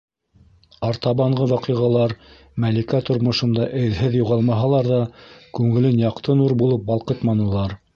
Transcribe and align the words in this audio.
Артабанғы 0.87 1.45
ваҡиғалар 1.51 2.15
Мәликә 2.65 3.03
тормошонда 3.11 3.69
эҙһеҙ 3.85 4.21
юғалмаһалар 4.23 4.93
ҙа, 4.97 5.01
күңелен 5.61 6.05
яҡты 6.09 6.43
нур 6.45 6.61
булып 6.65 6.93
балҡытманылар. 6.95 7.83